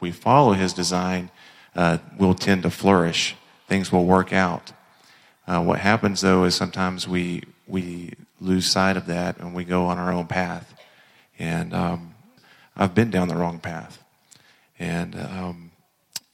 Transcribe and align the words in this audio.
we 0.00 0.10
follow 0.10 0.52
His 0.52 0.72
design, 0.72 1.30
uh, 1.74 1.98
we'll 2.18 2.34
tend 2.34 2.62
to 2.64 2.70
flourish. 2.70 3.36
Things 3.66 3.92
will 3.92 4.04
work 4.04 4.32
out. 4.32 4.72
Uh, 5.46 5.62
what 5.62 5.78
happens 5.80 6.20
though 6.20 6.44
is 6.44 6.54
sometimes 6.54 7.08
we 7.08 7.42
we 7.66 8.12
lose 8.40 8.66
sight 8.66 8.96
of 8.96 9.06
that 9.06 9.38
and 9.38 9.54
we 9.54 9.64
go 9.64 9.86
on 9.86 9.98
our 9.98 10.12
own 10.12 10.26
path. 10.26 10.74
And 11.38 11.74
um, 11.74 12.14
I've 12.76 12.94
been 12.94 13.10
down 13.10 13.28
the 13.28 13.36
wrong 13.36 13.58
path. 13.58 14.02
And 14.78 15.14
um, 15.16 15.70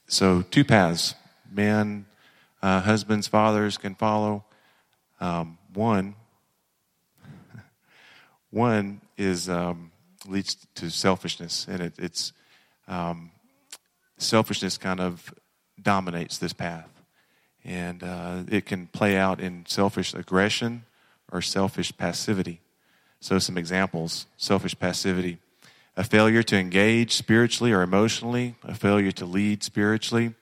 so, 0.06 0.42
two 0.42 0.64
paths: 0.64 1.14
men, 1.50 2.06
uh, 2.62 2.80
husbands, 2.80 3.26
fathers 3.26 3.78
can 3.78 3.94
follow. 3.94 4.44
Um, 5.20 5.58
one, 5.72 6.14
one 8.50 9.00
is 9.16 9.48
um, 9.48 9.90
leads 10.26 10.56
to 10.74 10.90
selfishness, 10.90 11.66
and 11.68 11.80
it, 11.80 11.94
it's 11.98 12.32
um, 12.86 13.30
selfishness 14.24 14.78
kind 14.78 15.00
of 15.00 15.32
dominates 15.80 16.38
this 16.38 16.52
path, 16.52 16.88
and 17.64 18.02
uh, 18.02 18.42
it 18.48 18.66
can 18.66 18.86
play 18.88 19.16
out 19.16 19.40
in 19.40 19.64
selfish 19.66 20.14
aggression 20.14 20.84
or 21.32 21.42
selfish 21.42 21.96
passivity. 21.96 22.60
So, 23.20 23.38
some 23.38 23.56
examples: 23.56 24.26
selfish 24.36 24.78
passivity, 24.78 25.38
a 25.96 26.04
failure 26.04 26.42
to 26.42 26.56
engage 26.56 27.12
spiritually 27.12 27.72
or 27.72 27.82
emotionally, 27.82 28.56
a 28.64 28.74
failure 28.74 29.12
to 29.12 29.24
lead 29.24 29.62
spiritually, 29.62 30.34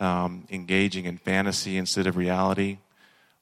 um, 0.00 0.46
engaging 0.50 1.04
in 1.04 1.18
fantasy 1.18 1.76
instead 1.76 2.06
of 2.06 2.16
reality, 2.16 2.78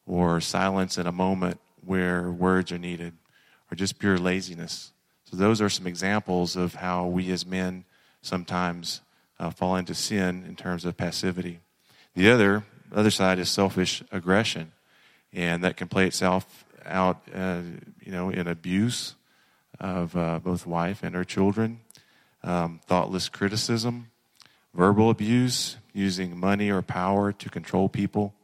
or 0.06 0.40
silence 0.40 0.98
in 0.98 1.06
a 1.06 1.12
moment 1.12 1.60
where 1.84 2.30
words 2.30 2.72
are 2.72 2.78
needed, 2.78 3.14
or 3.70 3.74
just 3.74 3.98
pure 3.98 4.18
laziness. 4.18 4.92
So, 5.24 5.36
those 5.36 5.60
are 5.60 5.70
some 5.70 5.86
examples 5.86 6.56
of 6.56 6.74
how 6.74 7.06
we 7.06 7.30
as 7.30 7.46
men 7.46 7.84
sometimes 8.22 9.00
uh, 9.44 9.50
fall 9.50 9.76
into 9.76 9.94
sin 9.94 10.44
in 10.48 10.56
terms 10.56 10.84
of 10.84 10.96
passivity. 10.96 11.60
The 12.14 12.30
other, 12.30 12.64
other 12.92 13.10
side 13.10 13.38
is 13.38 13.50
selfish 13.50 14.02
aggression, 14.10 14.72
and 15.32 15.62
that 15.64 15.76
can 15.76 15.88
play 15.88 16.06
itself 16.06 16.64
out, 16.86 17.20
uh, 17.34 17.60
you 18.00 18.12
know, 18.12 18.30
in 18.30 18.48
abuse 18.48 19.16
of 19.80 20.16
uh, 20.16 20.38
both 20.38 20.66
wife 20.66 21.02
and 21.02 21.14
her 21.14 21.24
children, 21.24 21.80
um, 22.42 22.80
thoughtless 22.86 23.28
criticism, 23.28 24.10
verbal 24.72 25.10
abuse, 25.10 25.76
using 25.92 26.38
money 26.38 26.70
or 26.70 26.82
power 26.82 27.32
to 27.32 27.50
control 27.50 27.88
people, 27.88 28.34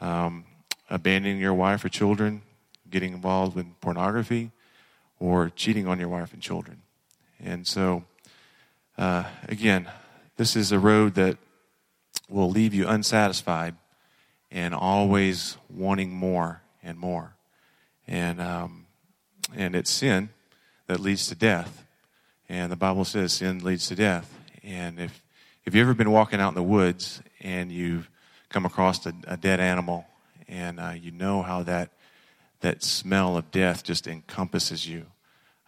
um, 0.00 0.44
abandoning 0.90 1.38
your 1.38 1.54
wife 1.54 1.84
or 1.84 1.88
children, 1.88 2.42
getting 2.90 3.12
involved 3.12 3.56
in 3.56 3.74
pornography, 3.80 4.50
or 5.20 5.50
cheating 5.50 5.86
on 5.86 5.98
your 5.98 6.08
wife 6.08 6.32
and 6.32 6.42
children. 6.42 6.82
And 7.42 7.66
so, 7.66 8.04
uh, 8.96 9.24
again, 9.48 9.88
this 10.38 10.54
is 10.54 10.70
a 10.70 10.78
road 10.78 11.16
that 11.16 11.36
will 12.28 12.48
leave 12.48 12.72
you 12.72 12.86
unsatisfied 12.86 13.74
and 14.52 14.72
always 14.72 15.58
wanting 15.68 16.12
more 16.12 16.62
and 16.82 16.96
more. 16.96 17.34
And, 18.06 18.40
um, 18.40 18.86
and 19.54 19.74
it's 19.74 19.90
sin 19.90 20.30
that 20.86 21.00
leads 21.00 21.26
to 21.26 21.34
death. 21.34 21.84
And 22.48 22.70
the 22.70 22.76
Bible 22.76 23.04
says 23.04 23.32
sin 23.32 23.64
leads 23.64 23.88
to 23.88 23.96
death. 23.96 24.32
And 24.62 25.00
if, 25.00 25.22
if 25.64 25.74
you've 25.74 25.82
ever 25.82 25.92
been 25.92 26.12
walking 26.12 26.40
out 26.40 26.50
in 26.50 26.54
the 26.54 26.62
woods 26.62 27.20
and 27.40 27.72
you've 27.72 28.08
come 28.48 28.64
across 28.64 29.04
a, 29.06 29.12
a 29.26 29.36
dead 29.36 29.58
animal 29.58 30.06
and 30.46 30.78
uh, 30.78 30.92
you 30.94 31.10
know 31.10 31.42
how 31.42 31.64
that, 31.64 31.90
that 32.60 32.84
smell 32.84 33.36
of 33.36 33.50
death 33.50 33.82
just 33.82 34.06
encompasses 34.06 34.88
you, 34.88 35.06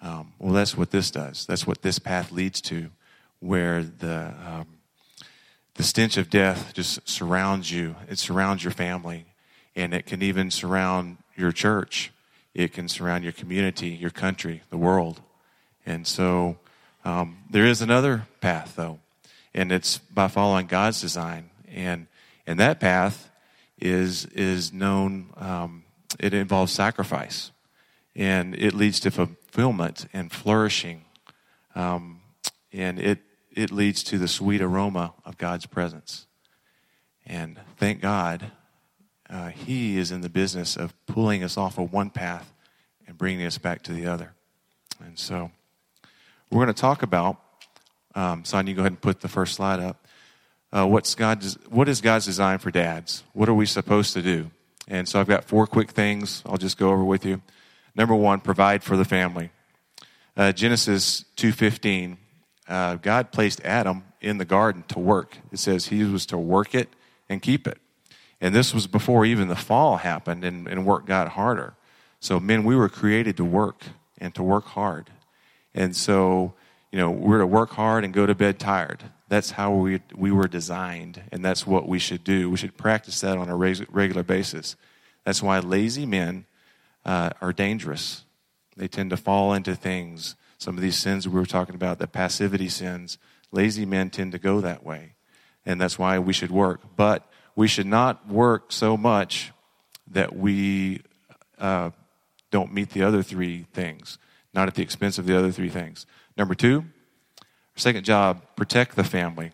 um, 0.01 0.33
well, 0.39 0.53
that's 0.53 0.77
what 0.77 0.93
this 0.93 1.11
does. 1.11 1.45
That's 1.45 1.67
what 1.67 1.83
this 1.83 1.99
path 1.99 2.31
leads 2.31 2.61
to, 2.63 2.91
where 3.41 3.83
the, 3.83 4.35
um, 4.47 4.67
the 5.75 5.83
stench 5.83 6.17
of 6.17 6.31
death 6.31 6.73
just 6.75 7.09
surrounds 7.09 7.71
you. 7.71 7.97
It 8.09 8.19
surrounds 8.19 8.63
your 8.63 8.73
family, 8.73 9.27
and 9.75 9.93
it 9.95 10.07
can 10.07 10.23
even 10.23 10.51
surround 10.51 11.19
your 11.37 11.53
church. 11.53 12.13
It 12.55 12.73
can 12.73 12.89
surround 12.89 13.25
your 13.25 13.33
community, 13.33 13.89
your 13.89 14.11
country, 14.11 14.63
the 14.71 14.77
world. 14.77 15.21
And 15.87 16.07
so 16.07 16.59
um, 17.05 17.39
there 17.49 17.65
is 17.65 17.81
another 17.81 18.27
path, 18.41 18.75
though, 18.77 18.99
and 19.55 19.73
it's 19.73 19.99
by 19.99 20.29
following 20.29 20.67
God's 20.67 21.01
design. 21.01 21.51
And 21.67 22.07
and 22.47 22.59
that 22.59 22.81
path 22.81 23.31
is 23.79 24.27
is 24.27 24.73
known. 24.73 25.31
Um, 25.37 25.85
it 26.19 26.35
involves 26.35 26.73
sacrifice, 26.73 27.53
and 28.15 28.55
it 28.55 28.75
leads 28.75 29.01
to 29.01 29.11
fulfillment 29.11 30.07
and 30.13 30.31
flourishing, 30.31 31.05
um, 31.75 32.21
and 32.73 32.99
it 32.99 33.21
it 33.55 33.71
leads 33.71 34.03
to 34.05 34.19
the 34.19 34.29
sweet 34.29 34.61
aroma 34.61 35.15
of 35.25 35.39
God's 35.39 35.67
presence. 35.67 36.27
And 37.27 37.59
thank 37.77 38.01
God 38.01 38.51
uh, 39.29 39.49
He 39.49 39.99
is 39.99 40.11
in 40.11 40.21
the 40.21 40.29
business 40.29 40.77
of 40.77 40.95
pulling 41.07 41.43
us 41.43 41.57
off 41.57 41.79
of 41.79 41.93
one 41.93 42.11
path 42.11 42.53
and 43.07 43.17
bringing 43.17 43.47
us 43.47 43.59
back 43.59 43.83
to 43.83 43.93
the 43.93 44.07
other. 44.07 44.33
And 45.05 45.19
so 45.19 45.51
we're 46.51 46.65
going 46.65 46.75
to 46.75 46.81
talk 46.81 47.03
about, 47.03 47.41
um, 48.15 48.45
Sonia, 48.45 48.75
go 48.75 48.81
ahead 48.83 48.93
and 48.93 49.01
put 49.01 49.21
the 49.21 49.29
first 49.29 49.55
slide 49.55 49.81
up. 49.81 50.07
Uh, 50.73 50.87
what's 50.87 51.15
God, 51.15 51.45
what 51.69 51.89
is 51.89 52.01
God's 52.01 52.27
design 52.27 52.59
for 52.59 52.71
dads? 52.71 53.25
What 53.33 53.49
are 53.49 53.55
we 53.55 53.67
supposed 53.67 54.13
to 54.15 54.23
do? 54.23 54.51
And 54.87 55.09
so 55.09 55.21
I've 55.21 55.29
got 55.29 55.45
four 55.45 55.67
quick 55.67 55.91
things 55.91 56.43
I'll 56.47 56.57
just 56.57 56.79
go 56.79 56.91
over 56.91 57.05
with 57.05 57.25
you. 57.25 57.43
Number 57.95 58.15
one, 58.15 58.41
provide 58.41 58.83
for 58.83 58.97
the 58.97 59.05
family. 59.05 59.51
Uh, 60.37 60.53
Genesis 60.53 61.25
2.15, 61.37 62.17
uh, 62.71 62.95
God 62.97 63.33
placed 63.33 63.61
Adam 63.65 64.05
in 64.21 64.39
the 64.39 64.45
garden 64.45 64.85
to 64.89 64.99
work. 64.99 65.39
It 65.53 65.59
says 65.59 65.89
he 65.89 66.05
was 66.05 66.25
to 66.27 66.39
work 66.39 66.75
it 66.75 66.89
and 67.29 67.43
keep 67.43 67.67
it. 67.67 67.79
And 68.41 68.55
this 68.55 68.73
was 68.73 68.87
before 68.87 69.27
even 69.27 69.49
the 69.49 69.57
fall 69.57 69.99
happened 69.99 70.45
and, 70.45 70.67
and 70.67 70.87
work 70.87 71.05
got 71.05 71.31
harder. 71.31 71.75
So, 72.21 72.39
men, 72.41 72.65
we 72.65 72.77
were 72.77 72.89
created 72.89 73.37
to 73.39 73.45
work 73.45 73.85
and 74.19 74.35
to 74.35 74.43
work 74.43 74.67
hard. 74.67 75.11
And 75.75 75.95
so, 75.95 76.55
you 76.91 76.99
know, 76.99 77.11
we're 77.11 77.39
to 77.39 77.47
work 77.47 77.71
hard 77.71 78.05
and 78.05 78.15
go 78.15 78.27
to 78.27 78.35
bed 78.35 78.59
tired. 78.59 79.05
That's 79.29 79.53
how 79.53 79.73
we, 79.73 80.01
we 80.15 80.33
were 80.33 80.49
designed, 80.49 81.23
and 81.31 81.45
that's 81.45 81.67
what 81.67 81.87
we 81.87 82.01
should 82.01 82.25
do. 82.25 82.51
We 82.51 82.57
should 82.57 82.77
practice 82.77 83.21
that 83.21 83.39
on 83.39 83.49
a 83.49 83.57
regular 83.57 84.25
basis. 84.25 84.75
That's 85.25 85.43
why 85.43 85.61
lazy 85.61 86.05
men 86.05 86.47
uh, 87.05 87.31
are 87.41 87.53
dangerous. 87.53 88.25
They 88.77 88.89
tend 88.89 89.11
to 89.11 89.17
fall 89.17 89.53
into 89.53 89.77
things. 89.77 90.35
Some 90.61 90.77
of 90.77 90.83
these 90.83 90.97
sins 90.97 91.27
we 91.27 91.41
were 91.41 91.47
talking 91.47 91.75
about, 91.75 91.99
the 91.99 92.07
passivity 92.07 92.69
sins, 92.69 93.17
lazy 93.51 93.87
men 93.87 94.11
tend 94.11 94.33
to 94.33 94.39
go 94.39 94.61
that 94.61 94.85
way. 94.85 95.15
And 95.65 95.81
that's 95.81 95.99
why 95.99 96.19
we 96.19 96.35
should 96.35 96.51
work. 96.51 96.83
But 96.97 97.27
we 97.57 97.67
should 97.67 97.87
not 97.87 98.29
work 98.29 98.71
so 98.71 98.99
much 98.99 99.53
that 100.11 100.37
we 100.37 101.01
uh, 101.59 101.91
don't 102.51 102.75
meet 102.75 102.91
the 102.91 103.03
other 103.03 103.23
three 103.23 103.67
things, 103.73 104.19
not 104.53 104.69
at 104.69 104.75
the 104.75 104.83
expense 104.83 105.19
of 105.19 105.25
the 105.25 105.37
other 105.37 105.51
three 105.51 105.71
things. 105.71 106.05
Number 106.37 106.55
two, 106.55 106.85
second 107.75 108.05
job, 108.05 108.43
protect 108.55 108.97
the 108.97 109.05
family. 109.05 109.53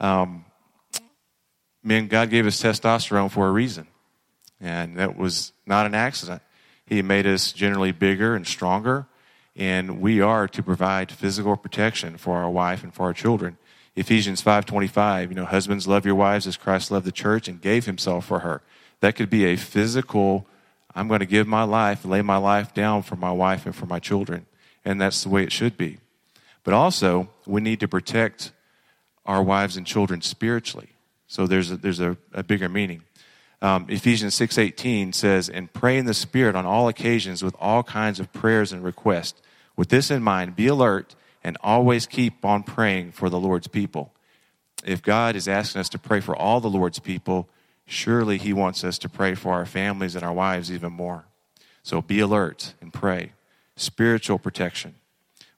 Um, 0.00 0.44
men, 1.82 2.08
God 2.08 2.28
gave 2.28 2.46
us 2.46 2.60
testosterone 2.60 3.30
for 3.30 3.48
a 3.48 3.52
reason, 3.52 3.86
and 4.60 4.98
that 4.98 5.16
was 5.16 5.52
not 5.64 5.86
an 5.86 5.94
accident. 5.94 6.42
He 6.84 7.00
made 7.00 7.26
us 7.26 7.52
generally 7.52 7.92
bigger 7.92 8.34
and 8.34 8.46
stronger, 8.46 9.06
and 9.56 10.00
we 10.00 10.20
are 10.20 10.48
to 10.48 10.62
provide 10.62 11.12
physical 11.12 11.56
protection 11.56 12.16
for 12.16 12.38
our 12.38 12.50
wife 12.50 12.82
and 12.82 12.94
for 12.94 13.04
our 13.04 13.12
children. 13.12 13.58
Ephesians 13.96 14.42
5:25, 14.42 15.30
you 15.30 15.34
know, 15.34 15.44
husbands 15.44 15.86
love 15.86 16.06
your 16.06 16.14
wives 16.14 16.46
as 16.46 16.56
Christ 16.56 16.90
loved 16.90 17.06
the 17.06 17.12
church 17.12 17.48
and 17.48 17.60
gave 17.60 17.86
himself 17.86 18.26
for 18.26 18.40
her. 18.40 18.62
That 19.00 19.16
could 19.16 19.30
be 19.30 19.44
a 19.46 19.56
physical 19.56 20.46
I'm 20.94 21.08
going 21.08 21.20
to 21.20 21.26
give 21.26 21.46
my 21.46 21.62
life, 21.62 22.04
lay 22.04 22.22
my 22.22 22.36
life 22.36 22.74
down 22.74 23.02
for 23.02 23.16
my 23.16 23.30
wife 23.30 23.66
and 23.66 23.74
for 23.74 23.86
my 23.86 23.98
children. 23.98 24.46
And 24.84 25.00
that's 25.00 25.22
the 25.22 25.28
way 25.28 25.42
it 25.44 25.52
should 25.52 25.76
be. 25.76 25.98
But 26.64 26.74
also, 26.74 27.30
we 27.46 27.60
need 27.60 27.80
to 27.80 27.88
protect 27.88 28.52
our 29.24 29.42
wives 29.42 29.76
and 29.76 29.86
children 29.86 30.20
spiritually. 30.20 30.88
So 31.26 31.46
there's 31.46 31.70
a, 31.70 31.76
there's 31.76 32.00
a, 32.00 32.16
a 32.32 32.42
bigger 32.42 32.68
meaning. 32.68 33.02
Um, 33.62 33.86
Ephesians 33.88 34.34
6:18 34.34 35.12
says, 35.12 35.48
"And 35.48 35.72
pray 35.72 35.98
in 35.98 36.06
the 36.06 36.14
Spirit 36.14 36.56
on 36.56 36.64
all 36.64 36.88
occasions 36.88 37.42
with 37.42 37.54
all 37.58 37.82
kinds 37.82 38.18
of 38.18 38.32
prayers 38.32 38.72
and 38.72 38.82
requests. 38.82 39.40
With 39.76 39.88
this 39.88 40.10
in 40.10 40.22
mind, 40.22 40.56
be 40.56 40.66
alert 40.66 41.14
and 41.44 41.56
always 41.62 42.06
keep 42.06 42.44
on 42.44 42.62
praying 42.62 43.12
for 43.12 43.28
the 43.28 43.40
Lord's 43.40 43.68
people." 43.68 44.14
If 44.84 45.02
God 45.02 45.36
is 45.36 45.46
asking 45.46 45.80
us 45.80 45.88
to 45.90 45.98
pray 45.98 46.20
for 46.20 46.34
all 46.34 46.60
the 46.60 46.70
Lord's 46.70 46.98
people, 46.98 47.48
surely 47.86 48.38
He 48.38 48.52
wants 48.52 48.82
us 48.82 48.98
to 48.98 49.08
pray 49.08 49.34
for 49.34 49.52
our 49.52 49.66
families 49.66 50.14
and 50.14 50.24
our 50.24 50.32
wives 50.32 50.72
even 50.72 50.92
more. 50.92 51.26
So 51.82 52.00
be 52.00 52.20
alert 52.20 52.74
and 52.80 52.92
pray. 52.92 53.32
Spiritual 53.76 54.38
protection, 54.38 54.94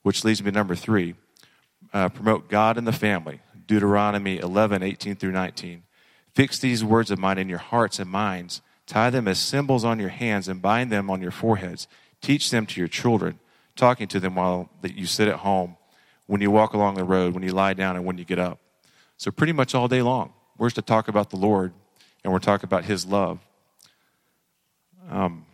which 0.03 0.25
leads 0.25 0.43
me 0.43 0.51
to 0.51 0.55
number 0.55 0.75
three 0.75 1.15
uh, 1.93 2.09
promote 2.09 2.49
God 2.49 2.79
in 2.79 2.85
the 2.85 2.93
family. 2.93 3.41
Deuteronomy 3.67 4.39
11, 4.39 4.83
18 4.83 5.17
through 5.17 5.33
19. 5.33 5.83
Fix 6.35 6.59
these 6.59 6.83
words 6.83 7.11
of 7.11 7.19
mine 7.19 7.39
in 7.39 7.49
your 7.49 7.59
hearts 7.59 7.99
and 7.99 8.11
minds. 8.11 8.63
Tie 8.87 9.11
them 9.11 9.29
as 9.29 9.39
symbols 9.39 9.85
on 9.85 9.99
your 9.99 10.09
hands 10.09 10.49
and 10.49 10.63
bind 10.63 10.91
them 10.91 11.11
on 11.11 11.21
your 11.21 11.31
foreheads. 11.31 11.87
Teach 12.21 12.51
them 12.51 12.67
to 12.67 12.81
your 12.81 12.89
children, 12.89 13.39
talking 13.77 14.09
to 14.09 14.21
them 14.21 14.35
while 14.35 14.71
that 14.81 14.97
you 14.97 15.07
sit 15.07 15.29
at 15.29 15.37
home 15.37 15.77
when 16.27 16.41
you 16.41 16.51
walk 16.51 16.73
along 16.73 16.95
the 16.95 17.05
road, 17.05 17.35
when 17.35 17.43
you 17.43 17.53
lie 17.53 17.75
down, 17.75 17.97
and 17.97 18.05
when 18.05 18.17
you 18.17 18.25
get 18.25 18.39
up. 18.39 18.59
So, 19.17 19.31
pretty 19.31 19.53
much 19.53 19.75
all 19.75 19.89
day 19.89 20.03
long, 20.03 20.33
we're 20.57 20.71
to 20.71 20.83
talk 20.83 21.09
about 21.09 21.31
the 21.31 21.37
Lord 21.37 21.73
and 22.25 22.33
we're 22.33 22.39
talking 22.39 22.67
about 22.67 22.85
His 22.85 23.05
love. 23.05 23.39
Um, 25.11 25.45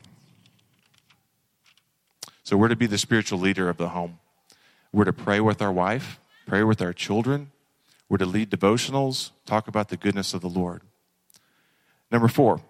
so, 2.44 2.56
we're 2.56 2.68
to 2.68 2.76
be 2.76 2.86
the 2.86 2.98
spiritual 2.98 3.38
leader 3.40 3.68
of 3.68 3.76
the 3.76 3.88
home. 3.88 4.20
We're 4.92 5.04
to 5.04 5.12
pray 5.12 5.40
with 5.40 5.60
our 5.60 5.72
wife, 5.72 6.20
pray 6.46 6.62
with 6.62 6.80
our 6.80 6.92
children. 6.92 7.50
We're 8.08 8.18
to 8.18 8.26
lead 8.26 8.50
devotionals, 8.50 9.30
talk 9.44 9.68
about 9.68 9.88
the 9.88 9.96
goodness 9.96 10.32
of 10.34 10.40
the 10.40 10.48
Lord. 10.48 10.82
Number 12.10 12.28
four, 12.28 12.60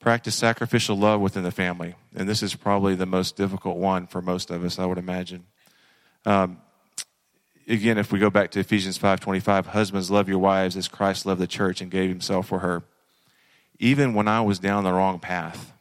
practice 0.00 0.34
sacrificial 0.34 0.96
love 0.96 1.20
within 1.20 1.44
the 1.44 1.50
family. 1.50 1.94
And 2.14 2.28
this 2.28 2.42
is 2.42 2.54
probably 2.54 2.94
the 2.94 3.06
most 3.06 3.36
difficult 3.36 3.76
one 3.76 4.06
for 4.06 4.20
most 4.20 4.50
of 4.50 4.64
us, 4.64 4.78
I 4.78 4.86
would 4.86 4.98
imagine. 4.98 5.46
Um, 6.26 6.60
again, 7.68 7.98
if 7.98 8.10
we 8.10 8.18
go 8.18 8.30
back 8.30 8.50
to 8.52 8.60
Ephesians 8.60 8.98
5.25, 8.98 9.66
husbands, 9.66 10.10
love 10.10 10.28
your 10.28 10.38
wives 10.38 10.76
as 10.76 10.88
Christ 10.88 11.24
loved 11.24 11.40
the 11.40 11.46
church 11.46 11.80
and 11.80 11.90
gave 11.90 12.08
himself 12.08 12.48
for 12.48 12.60
her. 12.60 12.82
Even 13.78 14.14
when 14.14 14.26
I 14.26 14.40
was 14.40 14.58
down 14.58 14.82
the 14.82 14.92
wrong 14.92 15.20
path, 15.20 15.72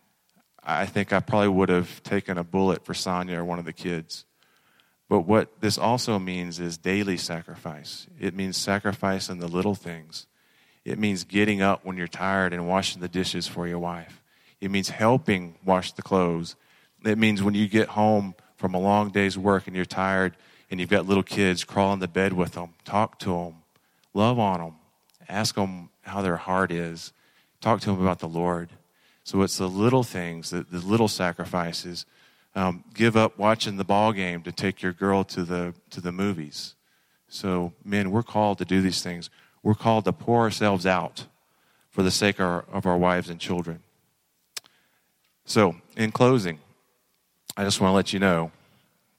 I 0.63 0.85
think 0.85 1.13
I 1.13 1.19
probably 1.19 1.47
would 1.47 1.69
have 1.69 2.03
taken 2.03 2.37
a 2.37 2.43
bullet 2.43 2.85
for 2.85 2.93
Sonia 2.93 3.39
or 3.39 3.45
one 3.45 3.57
of 3.57 3.65
the 3.65 3.73
kids. 3.73 4.25
But 5.09 5.21
what 5.21 5.61
this 5.61 5.77
also 5.77 6.19
means 6.19 6.59
is 6.59 6.77
daily 6.77 7.17
sacrifice. 7.17 8.07
It 8.19 8.33
means 8.33 8.57
sacrifice 8.57 9.29
in 9.29 9.39
the 9.39 9.47
little 9.47 9.75
things. 9.75 10.27
It 10.83 10.99
means 10.99 11.23
getting 11.23 11.61
up 11.61 11.85
when 11.85 11.97
you're 11.97 12.07
tired 12.07 12.53
and 12.53 12.67
washing 12.67 13.01
the 13.01 13.07
dishes 13.07 13.47
for 13.47 13.67
your 13.67 13.79
wife. 13.79 14.21
It 14.59 14.71
means 14.71 14.89
helping 14.89 15.55
wash 15.63 15.91
the 15.93 16.01
clothes. 16.01 16.55
It 17.05 17.17
means 17.17 17.43
when 17.43 17.53
you 17.53 17.67
get 17.67 17.89
home 17.89 18.35
from 18.57 18.73
a 18.73 18.79
long 18.79 19.09
day's 19.09 19.37
work 19.37 19.67
and 19.67 19.75
you're 19.75 19.85
tired 19.85 20.35
and 20.69 20.79
you've 20.79 20.89
got 20.89 21.05
little 21.05 21.23
kids, 21.23 21.63
crawl 21.63 21.93
in 21.93 21.99
the 21.99 22.07
bed 22.07 22.33
with 22.33 22.53
them, 22.53 22.73
talk 22.83 23.19
to 23.19 23.29
them, 23.29 23.55
love 24.13 24.39
on 24.39 24.59
them, 24.59 24.75
ask 25.29 25.55
them 25.55 25.89
how 26.01 26.21
their 26.21 26.37
heart 26.37 26.71
is, 26.71 27.13
talk 27.61 27.79
to 27.81 27.91
them 27.91 28.01
about 28.01 28.19
the 28.19 28.27
Lord. 28.27 28.69
So 29.23 29.41
it's 29.41 29.57
the 29.57 29.69
little 29.69 30.03
things, 30.03 30.49
the, 30.49 30.63
the 30.63 30.79
little 30.79 31.07
sacrifices. 31.07 32.05
Um, 32.57 32.83
give 32.95 33.15
up 33.15 33.37
watching 33.37 33.77
the 33.77 33.83
ball 33.83 34.11
game 34.13 34.41
to 34.41 34.51
take 34.51 34.81
your 34.81 34.91
girl 34.91 35.23
to 35.25 35.43
the 35.43 35.75
to 35.91 36.01
the 36.01 36.11
movies. 36.11 36.73
So, 37.27 37.73
men, 37.85 38.09
we're 38.09 38.23
called 38.23 38.57
to 38.57 38.65
do 38.65 38.81
these 38.81 39.03
things. 39.03 39.29
We're 39.61 39.75
called 39.75 40.05
to 40.05 40.11
pour 40.11 40.41
ourselves 40.41 40.87
out 40.87 41.27
for 41.91 42.01
the 42.01 42.09
sake 42.09 42.39
of 42.39 42.47
our, 42.47 42.65
of 42.73 42.87
our 42.87 42.97
wives 42.97 43.29
and 43.29 43.39
children. 43.39 43.83
So, 45.45 45.75
in 45.95 46.11
closing, 46.11 46.57
I 47.55 47.63
just 47.63 47.79
want 47.79 47.91
to 47.91 47.95
let 47.95 48.11
you 48.11 48.17
know 48.17 48.51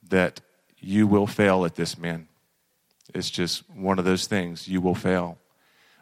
that 0.08 0.40
you 0.80 1.06
will 1.06 1.28
fail 1.28 1.64
at 1.64 1.76
this, 1.76 1.96
men. 1.96 2.26
It's 3.14 3.30
just 3.30 3.62
one 3.70 4.00
of 4.00 4.04
those 4.04 4.26
things. 4.26 4.66
You 4.66 4.80
will 4.80 4.96
fail. 4.96 5.38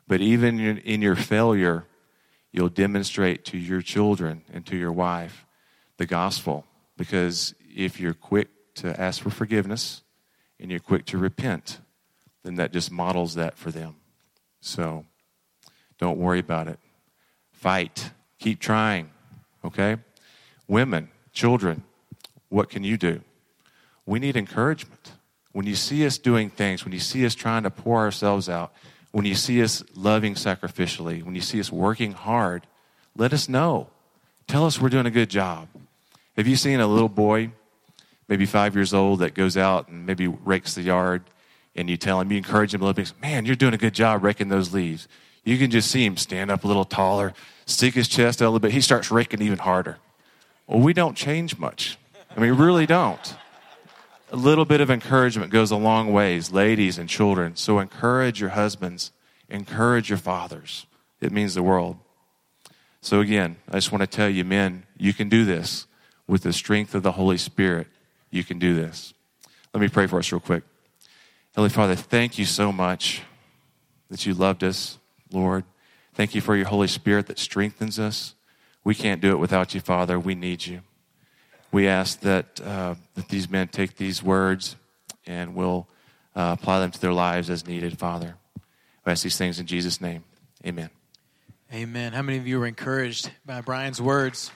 But 0.08 0.22
even 0.22 0.58
in 0.58 1.02
your 1.02 1.16
failure, 1.16 1.84
you'll 2.50 2.70
demonstrate 2.70 3.44
to 3.46 3.58
your 3.58 3.82
children 3.82 4.40
and 4.50 4.64
to 4.64 4.76
your 4.78 4.92
wife 4.92 5.44
the 5.98 6.06
gospel. 6.06 6.64
Because 6.96 7.54
if 7.74 8.00
you're 8.00 8.14
quick 8.14 8.48
to 8.76 8.98
ask 9.00 9.22
for 9.22 9.30
forgiveness 9.30 10.02
and 10.58 10.70
you're 10.70 10.80
quick 10.80 11.04
to 11.06 11.18
repent, 11.18 11.80
then 12.42 12.56
that 12.56 12.72
just 12.72 12.90
models 12.90 13.34
that 13.34 13.56
for 13.56 13.70
them. 13.70 13.96
So 14.60 15.04
don't 15.98 16.18
worry 16.18 16.38
about 16.38 16.68
it. 16.68 16.78
Fight. 17.52 18.10
Keep 18.38 18.60
trying. 18.60 19.10
Okay? 19.64 19.96
Women, 20.68 21.10
children, 21.32 21.82
what 22.48 22.70
can 22.70 22.84
you 22.84 22.96
do? 22.96 23.22
we 24.06 24.20
need 24.20 24.36
encouragement. 24.36 25.12
When 25.52 25.66
you 25.66 25.74
see 25.74 26.06
us 26.06 26.16
doing 26.16 26.48
things, 26.48 26.84
when 26.84 26.92
you 26.92 27.00
see 27.00 27.26
us 27.26 27.34
trying 27.34 27.64
to 27.64 27.70
pour 27.70 27.98
ourselves 27.98 28.48
out, 28.48 28.72
when 29.10 29.24
you 29.24 29.34
see 29.34 29.62
us 29.62 29.82
loving 29.94 30.34
sacrificially, 30.34 31.22
when 31.22 31.34
you 31.34 31.40
see 31.40 31.58
us 31.58 31.72
working 31.72 32.12
hard, 32.12 32.66
let 33.16 33.32
us 33.32 33.48
know. 33.48 33.88
Tell 34.46 34.64
us 34.64 34.80
we're 34.80 34.90
doing 34.90 35.06
a 35.06 35.10
good 35.10 35.30
job. 35.30 35.68
Have 36.36 36.46
you 36.46 36.56
seen 36.56 36.80
a 36.80 36.86
little 36.86 37.08
boy, 37.08 37.50
maybe 38.28 38.46
five 38.46 38.74
years 38.74 38.92
old, 38.92 39.20
that 39.20 39.34
goes 39.34 39.56
out 39.56 39.88
and 39.88 40.06
maybe 40.06 40.28
rakes 40.28 40.74
the 40.74 40.82
yard, 40.82 41.22
and 41.74 41.88
you 41.88 41.96
tell 41.96 42.20
him, 42.20 42.30
you 42.30 42.38
encourage 42.38 42.74
him 42.74 42.80
a 42.82 42.84
little 42.84 42.94
bit, 42.94 43.12
man, 43.20 43.46
you're 43.46 43.56
doing 43.56 43.74
a 43.74 43.78
good 43.78 43.94
job 43.94 44.22
raking 44.22 44.48
those 44.48 44.72
leaves. 44.72 45.08
You 45.44 45.58
can 45.58 45.70
just 45.70 45.90
see 45.90 46.04
him 46.04 46.16
stand 46.16 46.50
up 46.50 46.64
a 46.64 46.66
little 46.66 46.84
taller, 46.84 47.34
stick 47.66 47.94
his 47.94 48.08
chest 48.08 48.42
out 48.42 48.46
a 48.46 48.48
little 48.48 48.60
bit. 48.60 48.72
He 48.72 48.80
starts 48.80 49.10
raking 49.10 49.42
even 49.42 49.58
harder. 49.58 49.98
Well, 50.66 50.80
we 50.80 50.92
don't 50.92 51.16
change 51.16 51.58
much. 51.58 51.98
I 52.36 52.40
mean, 52.40 52.52
really 52.52 52.86
don't 52.86 53.36
a 54.30 54.36
little 54.36 54.64
bit 54.64 54.80
of 54.80 54.90
encouragement 54.90 55.52
goes 55.52 55.70
a 55.70 55.76
long 55.76 56.12
ways, 56.12 56.50
ladies 56.50 56.98
and 56.98 57.08
children. 57.08 57.56
So 57.56 57.78
encourage 57.78 58.40
your 58.40 58.50
husbands, 58.50 59.12
encourage 59.48 60.08
your 60.08 60.18
fathers. 60.18 60.86
It 61.20 61.32
means 61.32 61.54
the 61.54 61.62
world. 61.62 61.98
So 63.00 63.20
again, 63.20 63.56
I 63.68 63.74
just 63.74 63.92
want 63.92 64.02
to 64.02 64.06
tell 64.06 64.28
you, 64.28 64.44
men, 64.44 64.84
you 64.96 65.14
can 65.14 65.28
do 65.28 65.44
this 65.44 65.86
with 66.26 66.42
the 66.42 66.52
strength 66.52 66.94
of 66.94 67.02
the 67.02 67.12
Holy 67.12 67.38
Spirit. 67.38 67.86
You 68.30 68.44
can 68.44 68.58
do 68.58 68.74
this. 68.74 69.14
Let 69.72 69.80
me 69.80 69.88
pray 69.88 70.06
for 70.06 70.18
us 70.18 70.30
real 70.32 70.40
quick. 70.40 70.64
Heavenly 71.54 71.70
Father, 71.70 71.94
thank 71.94 72.38
you 72.38 72.44
so 72.44 72.72
much 72.72 73.22
that 74.10 74.26
you 74.26 74.34
loved 74.34 74.62
us, 74.62 74.98
Lord. 75.32 75.64
Thank 76.14 76.34
you 76.34 76.40
for 76.40 76.56
your 76.56 76.66
Holy 76.66 76.88
Spirit 76.88 77.26
that 77.26 77.38
strengthens 77.38 77.98
us. 77.98 78.34
We 78.84 78.94
can't 78.94 79.20
do 79.20 79.32
it 79.32 79.38
without 79.38 79.74
you, 79.74 79.80
Father. 79.80 80.18
We 80.18 80.34
need 80.34 80.66
you 80.66 80.82
we 81.76 81.88
ask 81.88 82.20
that, 82.20 82.58
uh, 82.64 82.94
that 83.14 83.28
these 83.28 83.50
men 83.50 83.68
take 83.68 83.96
these 83.96 84.22
words 84.22 84.76
and 85.26 85.54
will 85.54 85.86
uh, 86.34 86.56
apply 86.58 86.80
them 86.80 86.90
to 86.90 86.98
their 86.98 87.12
lives 87.12 87.50
as 87.50 87.66
needed, 87.66 87.98
Father. 87.98 88.36
We 89.04 89.12
ask 89.12 89.22
these 89.22 89.36
things 89.36 89.58
in 89.58 89.66
Jesus' 89.66 90.00
name. 90.00 90.24
Amen. 90.66 90.88
Amen. 91.72 92.14
How 92.14 92.22
many 92.22 92.38
of 92.38 92.46
you 92.46 92.60
were 92.60 92.66
encouraged 92.66 93.30
by 93.44 93.60
Brian's 93.60 94.00
words? 94.00 94.50